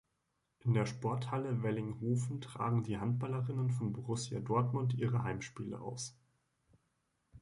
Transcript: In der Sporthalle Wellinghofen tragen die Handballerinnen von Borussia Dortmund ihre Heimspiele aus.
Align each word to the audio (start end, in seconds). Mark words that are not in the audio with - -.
In 0.61 0.73
der 0.73 0.87
Sporthalle 0.87 1.61
Wellinghofen 1.61 2.41
tragen 2.41 2.81
die 2.81 2.97
Handballerinnen 2.97 3.69
von 3.69 3.93
Borussia 3.93 4.39
Dortmund 4.39 4.95
ihre 4.95 5.21
Heimspiele 5.21 5.79
aus. 5.79 6.15